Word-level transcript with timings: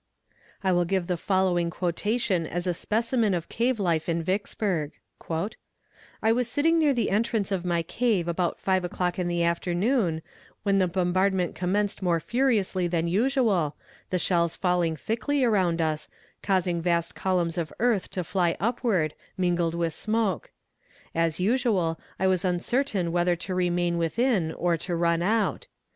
I 0.63 0.71
will 0.71 0.83
give 0.85 1.05
the 1.05 1.15
following 1.15 1.69
quotation 1.69 2.47
as 2.47 2.65
a 2.65 2.73
specimen 2.73 3.35
of 3.35 3.49
cave 3.49 3.79
life 3.79 4.09
in 4.09 4.23
Vicksburg: 4.23 4.93
"I 6.23 6.31
was 6.31 6.47
sitting 6.47 6.79
near 6.79 6.91
the 6.91 7.11
entrance 7.11 7.51
of 7.51 7.63
my 7.65 7.83
cave 7.83 8.27
about 8.27 8.59
five 8.59 8.83
o'clock 8.83 9.19
in 9.19 9.27
the 9.27 9.43
afternoon, 9.43 10.23
when 10.63 10.79
the 10.79 10.87
bombardment 10.87 11.53
commenced 11.53 12.01
more 12.01 12.19
furiously 12.19 12.87
than 12.87 13.07
usual, 13.07 13.75
the 14.09 14.17
shells 14.17 14.55
falling 14.55 14.95
thickly 14.95 15.43
around 15.43 15.79
us, 15.83 16.07
causing 16.41 16.81
vast 16.81 17.13
columns 17.13 17.55
of 17.59 17.71
earth 17.79 18.09
to 18.09 18.23
fly 18.23 18.57
upward, 18.59 19.13
mingled 19.37 19.75
with 19.75 19.93
smoke. 19.93 20.49
As 21.13 21.39
usual, 21.39 21.99
I 22.19 22.25
was 22.25 22.43
uncertain 22.43 23.11
whether 23.11 23.35
to 23.35 23.53
remain 23.53 23.99
within, 23.99 24.51
or 24.53 24.77
to 24.77 24.95
run 24.95 25.21
out. 25.21 25.67